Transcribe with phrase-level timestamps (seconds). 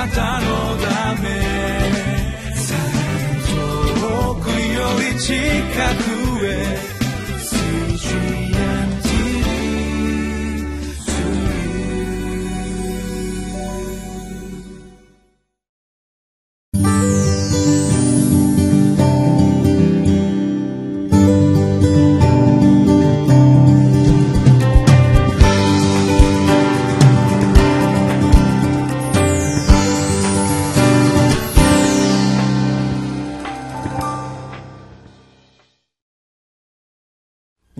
[0.00, 0.46] なたの
[0.78, 1.28] ため。
[4.00, 5.34] 遠くより近
[6.04, 6.09] く。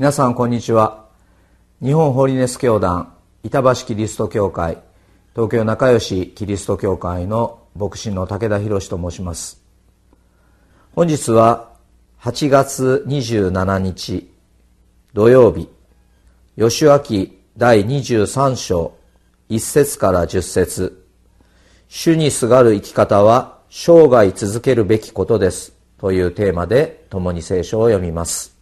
[0.01, 1.05] 皆さんこんにちは。
[1.83, 4.79] 日本ホリネス教団板橋キリスト教会
[5.35, 9.63] 東京仲良しキリスト教会の牧師の武田博と申します。
[10.95, 11.73] 本日は
[12.23, 14.33] 8月27日
[15.13, 15.69] 土曜日
[16.57, 18.95] 吉脇第23章
[19.51, 21.07] 1節から10節。
[21.89, 25.75] 主にすがる生き方は生涯続けるべきことです。
[25.99, 28.60] というテーマで共に聖書を読みます。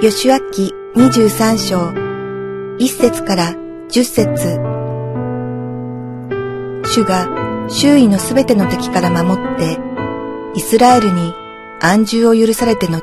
[0.00, 1.88] 吉脇23章
[2.78, 3.54] 1節から
[3.88, 4.60] 10節
[6.84, 9.76] 主が周囲のすべての敵から守って、
[10.54, 11.34] イスラエルに
[11.80, 13.02] 安住を許されて後、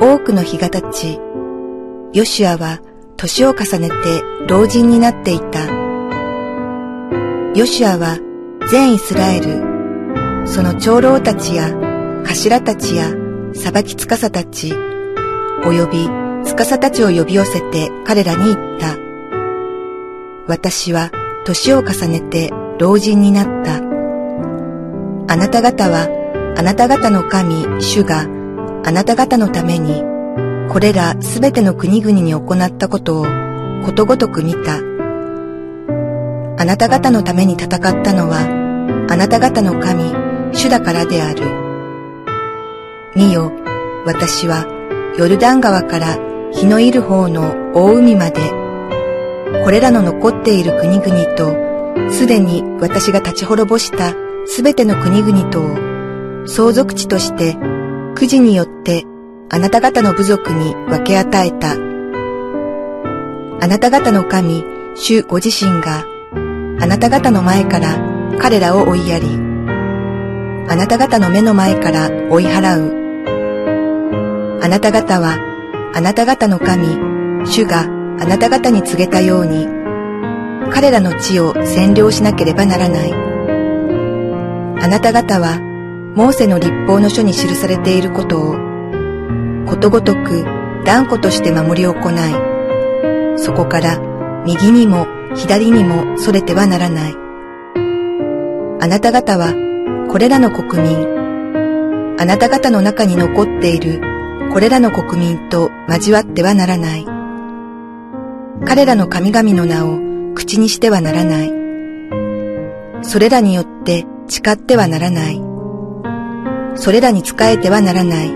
[0.00, 1.20] 多くの日が経ち、
[2.12, 2.80] ヨシュアは
[3.16, 3.94] 年を重ねて
[4.48, 5.60] 老人になっていた。
[7.54, 8.18] ヨシュアは
[8.68, 11.72] 全イスラエル、その長老たちや
[12.24, 13.12] 頭たちや
[13.54, 14.74] 裁き司たち、
[15.64, 16.08] 及び
[16.44, 18.96] 司たちを呼び寄せて彼らに言った。
[20.46, 21.10] 私は
[21.44, 23.76] 年を重ねて老人になった。
[25.32, 26.08] あなた方は
[26.56, 28.26] あなた方の神、主が
[28.84, 30.02] あなた方のために
[30.68, 33.26] これらすべての国々に行ったことを
[33.84, 34.80] ことごとく見た。
[36.58, 38.40] あなた方のために戦ったのは
[39.08, 40.12] あなた方の神、
[40.52, 41.42] 主だからである。
[43.14, 43.52] 見よ、
[44.06, 44.66] 私は
[45.18, 46.16] ヨルダン川から
[46.52, 48.40] 日のいる方の大海まで、
[49.62, 54.14] これらの残っている国々と、すでに私が立ち滅ぼした
[54.46, 57.58] すべての国々とを、相続地として、
[58.14, 59.04] くじによって
[59.50, 61.72] あなた方の部族に分け与えた。
[61.72, 64.64] あなた方の神、
[64.94, 66.06] 主ご自身が、
[66.80, 67.98] あなた方の前から
[68.38, 69.26] 彼らを追いやり、
[70.68, 73.01] あなた方の目の前から追い払う。
[74.62, 75.38] あなた方は、
[75.92, 76.86] あなた方の神、
[77.44, 79.66] 主があなた方に告げたように、
[80.70, 83.12] 彼らの地を占領しなければならない。
[83.12, 85.58] あなた方は、
[86.14, 88.54] モーセの立法の書に記されていることを、
[89.66, 90.44] ことごとく
[90.84, 93.98] 断固として守り行い、そこから
[94.46, 97.16] 右にも左にも逸れてはならない。
[98.80, 99.54] あなた方は、
[100.08, 104.11] これらの国民、あなた方の中に残っている
[104.52, 107.06] これらの国民と交わってはならない。
[108.66, 109.98] 彼らの神々の名を
[110.34, 111.52] 口にしてはならない。
[113.02, 115.42] それらによって誓ってはならない。
[116.74, 118.30] それらに仕えてはならない。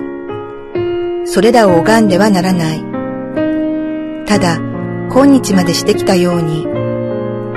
[1.26, 2.82] それらを拝んではならない。
[4.24, 4.56] ただ、
[5.10, 6.66] 今日までしてきたように、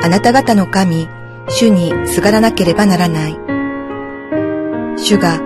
[0.03, 1.07] あなた方の神、
[1.47, 3.39] 主にすがらなければならない。
[4.97, 5.39] 主が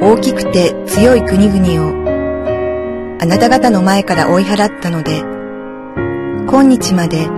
[0.00, 2.05] 大きくて強い国々を
[3.18, 5.20] あなた方の前から追い払ったので、
[6.48, 7.28] 今日まで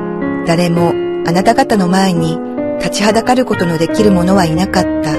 [0.46, 0.90] 誰も
[1.26, 2.38] あなた方の前に
[2.78, 5.12] 立ちはだかることのできる者はいなかった。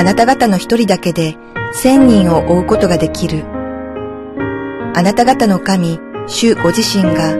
[0.00, 1.36] あなた方の一人だけで
[1.72, 3.44] 千人を追うことができる。
[4.94, 7.30] あなた方の神、主ご自身が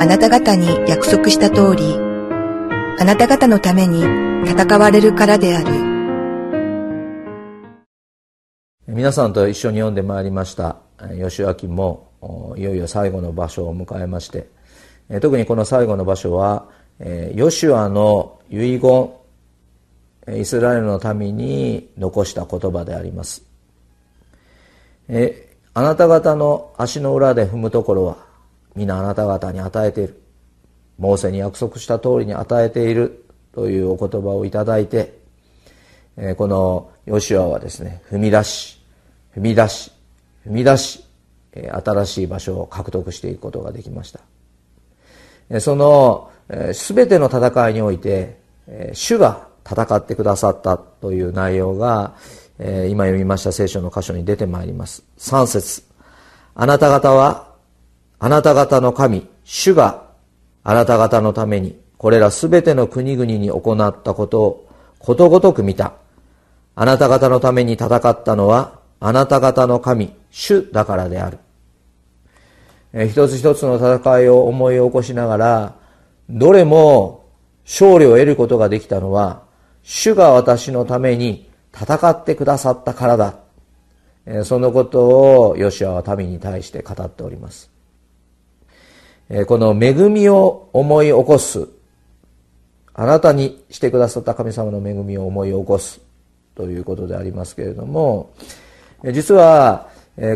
[0.00, 1.98] あなた方に約束した通り、
[2.98, 4.02] あなた方のために
[4.46, 5.85] 戦われるからである。
[8.96, 10.78] 皆さんと一緒に読んでまいりました。
[11.22, 14.48] 吉明もいよいよ最後の場所を迎えまして
[15.20, 16.70] 特にこの最後の場所は
[17.34, 19.10] ヨシュアの遺言
[20.40, 23.44] イスラエルの民に残した言葉であります。
[25.10, 28.16] えあなた方の足の裏で踏むところは
[28.74, 30.22] 皆あなた方に与えている。
[30.96, 33.26] モーセに約束した通りに与えている。
[33.52, 35.18] というお言葉をいただいて
[36.36, 38.76] このヨシュアはですね踏み出し
[39.36, 39.92] 踏み出し
[40.46, 41.04] 踏み出し
[41.52, 45.60] 新しい場所を獲得していくことができました。
[45.60, 48.38] その全ての戦いにおいて
[48.92, 52.14] 主が戦ってくださったという内容が
[52.58, 55.02] 今読みました聖書の箇所に出てまいります。
[55.18, 55.82] 3節。
[56.54, 57.52] あなた方は、
[58.18, 60.04] あなた方の神、主が
[60.64, 64.68] あなた方のために、これらすべての国々に行ったことを
[64.98, 65.92] ことごとく見た。
[66.74, 71.38] あなた方のために戦ったのは、あなた方の神、主だからである。
[72.92, 75.74] え一つ一つの戦いを思い起こしながら、
[76.30, 77.28] どれも
[77.64, 79.42] 勝利を得ることができたのは、
[79.82, 83.38] 主が私のために戦ってくださったからだ。
[84.24, 87.70] えそのことをヨシアは民に対して語っております。
[89.28, 91.68] えこの恵みを思い起こす。
[92.94, 96.00] あなたにしてくださった神様の恵みを思い起こす。
[96.54, 98.32] ということでありますけれども、
[99.04, 99.88] 実は、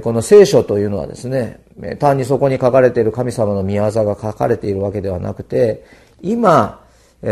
[0.02, 1.60] この聖書というのはですね、
[1.98, 5.84] 単にそこに書かれている神様の御業が書かれているわけではなくて、
[6.20, 6.84] 今、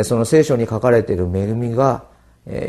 [0.04, 2.04] その聖書に書かれている恵みが、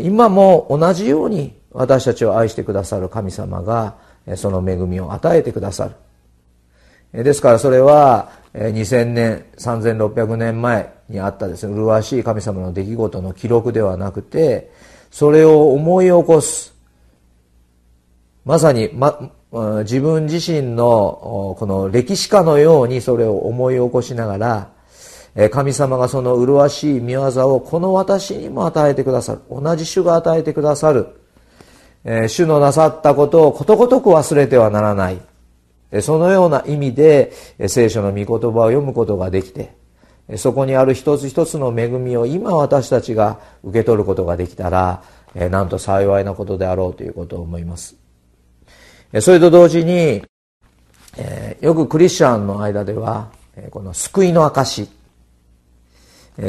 [0.01, 3.95] 今も同じように私たちを愛してくださる神様が、
[4.35, 5.89] その恵みを与えてくださ
[7.13, 7.23] る。
[7.23, 14.71] ですからそれは、2000年、3600年前にあったですね、麗しい神様の出来事の記録ではなくて、
[15.09, 16.75] それを思い起こす。
[18.45, 19.31] まさに、ま、
[19.83, 24.69] 自分自身のこの歴史家のようにそれを思い起こしながら、
[25.51, 29.41] 神様がその麗しい見業をこの私にも与えてくださる。
[29.49, 31.07] 同じ主が与えてくださる。
[32.27, 35.19] 主のなさったことをことごとく忘れてはならない。
[36.01, 37.31] そのような意味で
[37.67, 39.73] 聖書の御言葉を読むことができて、
[40.37, 45.03] そこにある一つ一つの恵みを今私たちが受け取ることができたら、
[45.35, 47.98] なんと幸いなことであろうということを思います。
[49.17, 50.23] それと同時に、
[51.61, 53.31] よくクリスチャンの間では、
[53.71, 54.87] この救いの証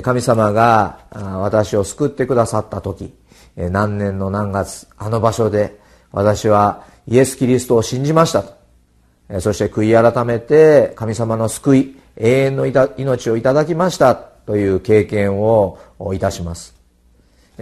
[0.02, 3.14] 神様が私を救ってくださった時、
[3.56, 5.80] 何年の何月、あの場所で
[6.12, 9.40] 私はイエス・キリストを信じましたと。
[9.40, 15.78] そして悔い改めて神様の救い、永遠の命をいただきましたという経験を
[16.12, 16.74] いたします。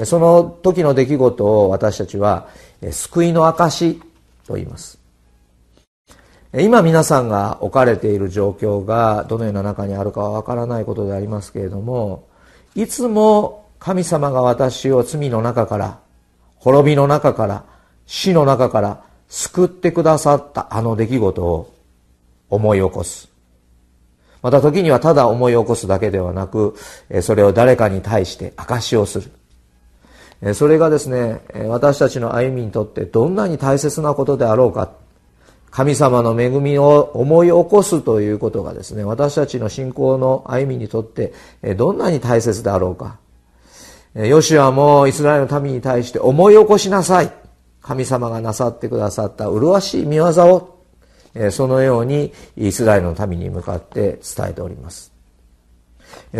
[0.05, 2.49] その時の出来事を私たちは
[2.91, 4.01] 救いの証
[4.49, 4.99] と言います。
[6.55, 12.27] 今皆さんが置かれている状況がどのような中にあるかはわからないことでありますけれども、
[12.75, 15.99] いつも神様が私を罪の中から、
[16.57, 17.65] 滅びの中から、
[18.07, 21.75] 死の中から救ってくださったあの出来事を
[22.49, 23.29] 思い起こす。
[24.41, 26.75] また時にはただ思い起こすだけではなく、
[27.21, 29.31] それを誰かに対して証しをする。
[30.55, 34.91] それがですね、私たちの歩みにとってどんなに大切なことであろうか。
[35.71, 41.33] 神様の恵みを思い起こすということがですね、私たちの信仰の歩みにとって
[41.77, 43.19] どんなに大切であろうか。
[44.15, 47.33] ヨシュアもイスラエルの民に対して思い起こしなさい。
[47.83, 50.85] 神様がなさってくださった麗しい見業を
[51.51, 55.13] そのようにイスラエルの民に向かって伝えております。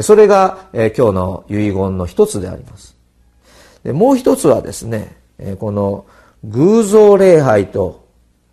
[0.03, 2.98] それが今日の遺言の一つであります。
[3.85, 6.07] でもう一つはですね、えこの
[6.45, 8.07] 偶像礼拝と、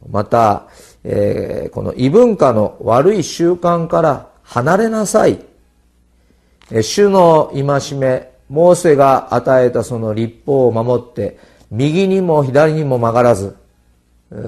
[0.09, 0.67] また、
[1.03, 5.39] えこの異文化の悪い習慣から離れなさい。
[6.71, 11.37] え主の戒め、モーセが与えたその立法を守って、
[11.71, 13.55] 右にも左にも曲がらず、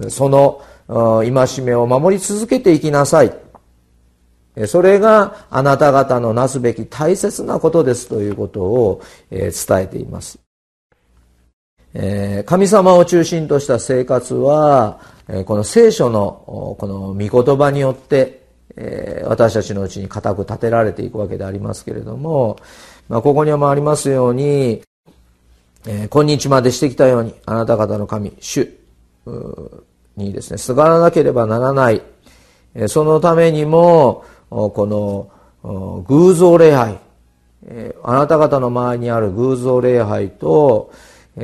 [0.09, 3.33] その戒めを守り続けていきなさい。
[4.65, 10.46] それがあなた方のなすべき大切なことですということを伝えています。
[11.93, 14.99] 神様を中心とした生活は、
[15.45, 18.45] この聖書のこの御言葉によって、
[19.25, 22.57] 私たちのうちに固く立てられていくわけでありますけれども、
[23.09, 24.83] ここにもありますように、
[26.11, 28.69] 今日までしてきたように、あなた方の神、主
[30.17, 32.01] にですね、すがらなければならない。
[32.87, 35.29] そのためにも、こ
[35.63, 36.99] の偶像礼拝、
[38.03, 40.91] あなた方の周りにある偶像礼拝と、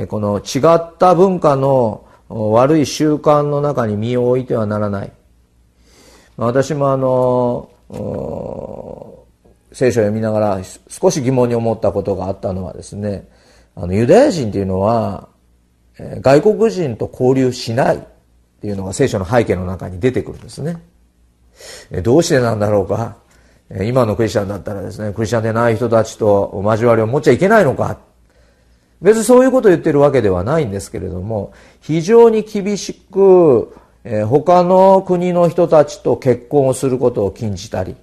[0.08, 5.12] この違った文化の悪い習慣の中に身を置いてはならない。
[6.36, 7.70] 私もあの、
[9.72, 13.28] 聖書を読みながら少し疑問に思ったことがあったのはですね、
[13.76, 15.28] あのユダヤ人っていうのは、
[15.98, 18.00] 外国人と交流しないっ
[18.60, 20.82] ていうのが聖書の背景の中に出てくるんですね。
[22.02, 23.16] どうしてなんだろうか。
[23.82, 27.98] 今のクリスチャンだったらですね、クリスチャンでない人たちと交わりを持っちゃいけないのか。
[29.02, 37.96] 別にそういうことを言ってるわけではないんですけれども、非常に厳しく、え他の国の人たちと結婚をすることを禁じたり、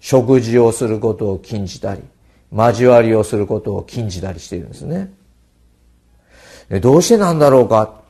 [0.00, 2.02] 食事をすることを禁じたり、
[2.52, 5.12] 交わりをすることを禁じたりしているんですね。
[6.80, 8.00] どうしてなんだろうか？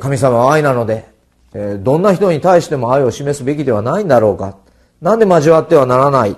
[0.00, 1.06] 神様は愛なので、
[1.80, 4.56] どんな人に対しても愛を示すべきではないんだろうか？
[5.00, 6.36] なんで交わってはならない、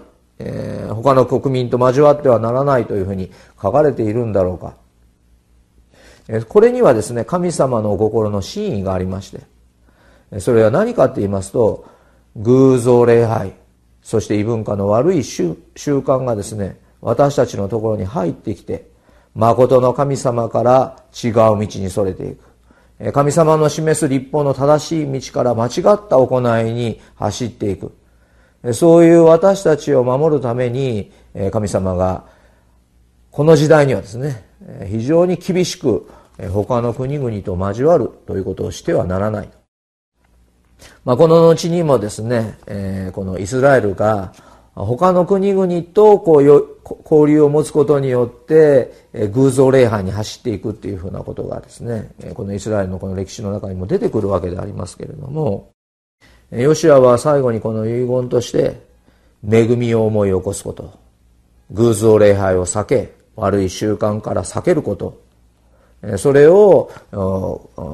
[0.88, 4.74] 他の国民と交わってはならないというふうに書かれているんだろうか？
[6.48, 11.86] これにはですね、神様の心の真意がありまして、それは何かって言いますと、
[12.36, 13.54] 偶像礼拝、
[14.02, 18.90] そして異文化の悪い習慣がですね、私たちのところに入ってきて、
[19.34, 23.12] 誠の神様から違う道にそれていく。
[23.12, 25.72] 神様の示す立法の正しい道から間違っ
[26.08, 27.92] た行いに走っていく。
[28.72, 31.12] そういう私たちを守るために
[31.52, 32.24] 神様が
[33.30, 34.45] この時代にはですね
[34.88, 36.08] 非常に厳しく
[36.52, 39.48] 他の国々と交わるということをしてはならない。
[41.04, 44.34] まあ、この後にもですねえ、このイスラエルが
[44.74, 46.44] 他の国々とこう
[47.02, 48.92] 交流を持つことによって
[49.32, 55.72] 偶像礼拝に走っていくっていうふうなことがですねこのイスラエルのこの歴史の中にも出てくるわけでありますけれども
[56.50, 58.82] ヨシアは最後にこの遺言として
[59.50, 60.92] 恵みを思い起こすこと
[61.70, 65.20] 偶像礼拝を避け悪い習慣から避けること。
[66.18, 66.90] それを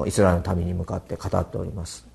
[0.06, 2.06] イスラエルの民に向かって語っております。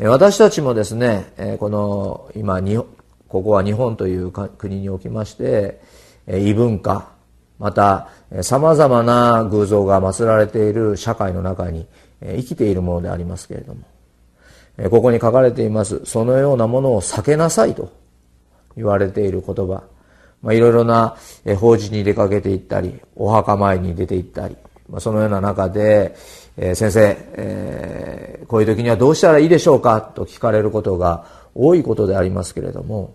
[0.00, 2.60] 私たちもですねこの今
[3.28, 5.80] ここは日本という国におきまして
[6.28, 7.10] 異文化
[7.58, 8.08] また
[8.42, 11.86] 様々な偶像が祀られている社会の中に
[12.20, 13.82] 生きているものでありますけれども
[14.90, 17.92] ここに書かれていますそのようなものを避けなさいと
[18.76, 19.84] 言われている言葉。
[20.42, 21.16] まあ、いろいろな
[21.58, 24.56] 法事に出かけていったりお墓参りに出て行ったり、
[24.88, 26.16] まあ、そのような中で、
[26.56, 33.14] えー、先生、えー、こういう時にはどうしたらいいでしょうかと聞かれることが多いことでありますけれども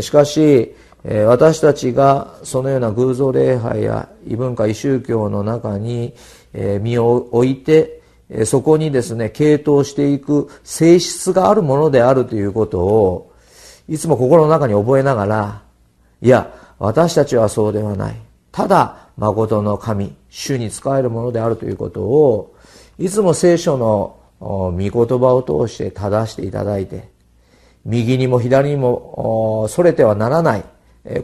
[0.00, 6.12] しかし、私たちがそのような偶像礼拝や異文化異宗教の中に
[6.52, 8.02] 身を置いて
[8.44, 13.32] そこにですね傾倒していく性質があるものであるということを
[13.88, 15.62] いつも心の中に覚えながら
[16.20, 18.16] いや私たちはそうではない。
[18.52, 22.56] ただ誠の神主に仕えるものであるということを
[22.98, 27.08] いつも聖書の御言葉を通して正していただいて
[27.84, 30.64] 右にも左にもそれてはならない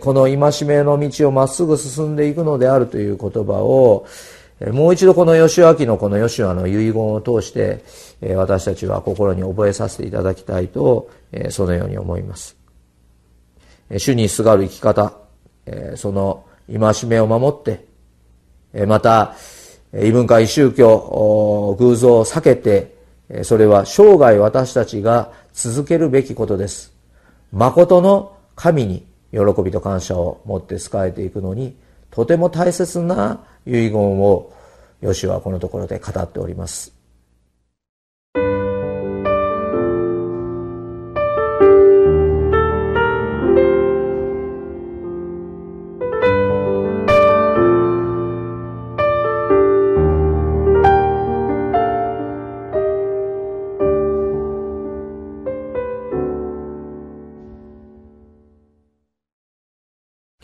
[0.01, 0.37] この戒
[0.67, 4.07] めの道をまっすぐ進んでいくのであるという言葉を
[4.73, 7.85] もう一度この吉明のこの吉和の遺言を通して
[8.35, 11.11] 私たちは心に覚えさせていただきたいと
[11.51, 12.64] そのように思います。
[13.91, 15.15] 主にすがる生き方
[15.97, 17.87] その戒めを守って
[18.87, 19.35] また
[19.93, 22.95] 異文化異宗教偶像を避けて
[23.43, 26.93] それは生涯私たちが続けるべきことです。
[27.53, 31.77] 誠の神に喜びと感謝を持って仕えていくのに、
[32.11, 34.53] とても大切な遺言を、
[35.01, 36.94] ヨシはこのところで語っております。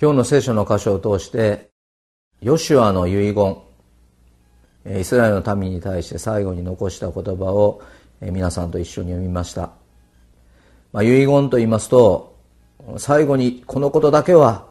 [0.02, 1.68] 今日の聖書の箇所を通して、
[2.40, 3.58] ヨシュアの遺言、
[4.98, 7.82] イスラエルの民に対して最後に残した言葉を
[8.22, 9.72] 皆さんと一緒に読みました。
[10.94, 12.34] まあ、遺言と言いますと、
[12.96, 14.68] 最後にこのことだけは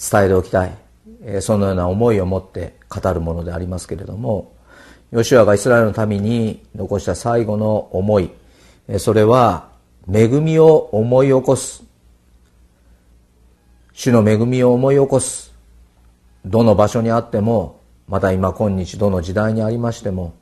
[0.00, 0.76] 伝えておきたい。
[1.42, 4.52] そのような思いを持って語るものでありますけれども、
[5.12, 8.32] ヨシュアがイスラエルの民に残した最後の思い、
[8.98, 9.68] それは
[10.12, 11.85] 恵みを思い起こす
[13.98, 15.54] 主の恵みを思い起こす。
[16.44, 20.34] どの場所にあってもまた今今日どの時代にありましても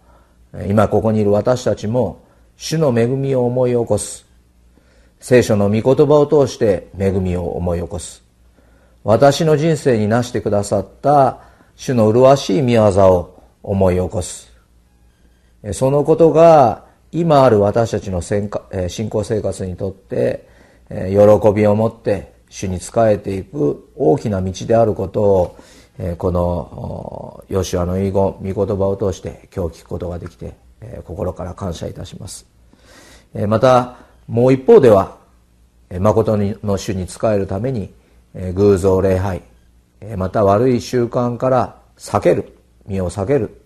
[0.66, 2.24] 今ここにいる私たちも
[2.56, 4.26] 主の恵みを思い起こす。
[5.20, 8.24] 聖書の御言葉を通して恵みを思い起こす。
[9.04, 11.38] 私の人生になしてくださった
[11.76, 14.52] 主の麗しい見業を思い起こす。
[15.72, 20.48] そのことが今ある私たちの信仰生活にとって
[20.90, 25.58] 喜びを持って主に仕えていく大きな道であることを、
[26.18, 30.54] このヨシュアの遺言御言葉を通して今日聞くことができて、
[31.04, 32.46] 心から感謝いたします。
[33.48, 33.96] また
[34.28, 35.16] もう一方では
[36.00, 37.92] 誠の主に仕えるために
[38.54, 39.42] 偶像礼拝
[40.16, 43.60] また悪い習慣から避ける身を避ける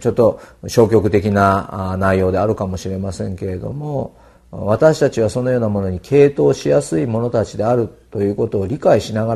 [0.00, 4.16] ちょっと消極的な内容であるかもしれませんけれども
[4.56, 9.34] 私たちはそのようなものに傾倒しやすい者たちであるということを理解しなが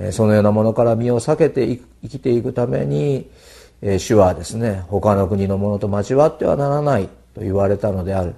[0.00, 1.66] らそのようなものから身を避けて
[2.02, 3.30] 生きていくために
[3.82, 8.34] え主はですね他の国のものと交わってはならないと言われたのである、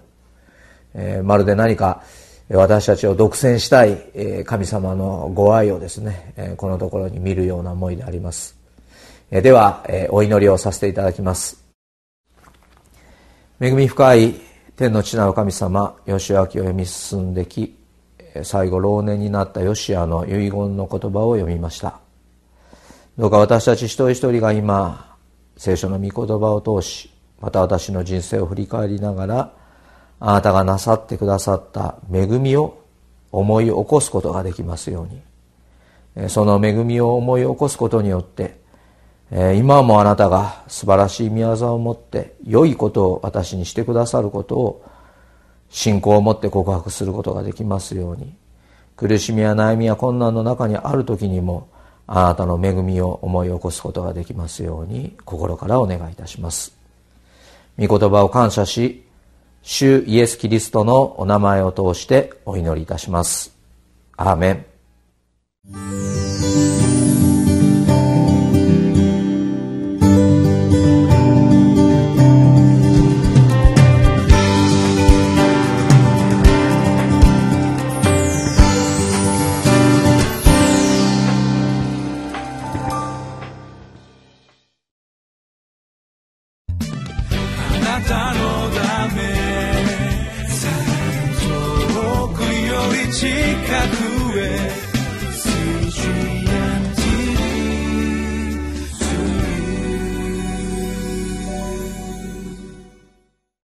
[0.95, 2.03] え、まるで何か
[2.51, 3.99] 私たちを独占したい、
[4.47, 8.57] 神様のご愛をですね、このところに見るような思いであります、
[9.31, 11.63] では、お祈りをさせていただきます。
[13.61, 14.48] 恵み深い
[14.79, 17.77] 天の地なる神様義明を読み進んでき
[18.45, 21.99] 最後老年になったヨシアの遺言の言葉を読みました。
[23.19, 25.17] どうか私たち一人一人が今
[25.57, 29.53] 聖書の御言葉を通しまた私の人生を振り返りながら
[30.21, 32.81] あなたがなさってくださった恵みを
[33.33, 35.09] 思い起こすことができますよ
[36.15, 36.29] うに。
[36.29, 38.61] その恵みを思い起こすことによって
[39.31, 44.85] 今もあなたが素晴らしい宮沢を持って良いことを私にしてくださることを
[45.69, 48.35] 信仰を持って告白することができますように
[48.97, 51.69] 苦しみや悩みや困難の中にある時にも
[52.07, 56.75] あなたの恵みを思い起こすことができますように心からお願いいたします
[57.79, 59.05] 御言葉を感謝し
[59.63, 63.55] 主イエス・キリストのお名前を通してお祈りいたします。
[64.17, 66.28] アーメン。